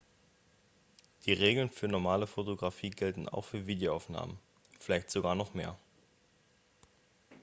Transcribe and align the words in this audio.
die 1.27 1.33
regeln 1.33 1.69
für 1.69 1.87
normale 1.87 2.25
fotografie 2.25 2.89
gelten 2.89 3.29
auch 3.29 3.45
für 3.45 3.67
videoaufnahmen 3.67 4.39
vielleicht 4.79 5.11
sogar 5.11 5.35
noch 5.35 5.53
mehr 5.53 5.77